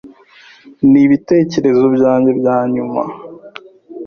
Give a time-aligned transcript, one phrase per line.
[0.91, 3.01] Nibitekerezo byanjye byanyuma.